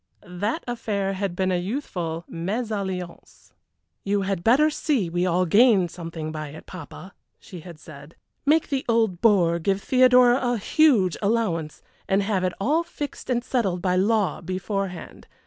That 0.25 0.63
affair 0.67 1.13
had 1.13 1.35
been 1.35 1.51
a 1.51 1.59
youthful 1.61 2.25
mésalliance. 2.27 3.51
"You 4.03 4.23
had 4.23 4.43
better 4.43 4.71
see 4.71 5.11
we 5.11 5.27
all 5.27 5.45
gain 5.45 5.89
something 5.89 6.31
by 6.31 6.47
it, 6.47 6.65
papa," 6.65 7.13
she 7.37 7.59
had 7.59 7.77
said. 7.77 8.15
"Make 8.43 8.69
the 8.69 8.83
old 8.89 9.21
bore 9.21 9.59
give 9.59 9.79
Theodora 9.79 10.39
a 10.41 10.57
huge 10.57 11.17
allowance, 11.21 11.83
and 12.07 12.23
have 12.23 12.43
it 12.43 12.53
all 12.59 12.81
fixed 12.81 13.29
and 13.29 13.43
settled 13.43 13.83
by 13.83 13.95
law 13.95 14.41
beforehand. 14.41 15.27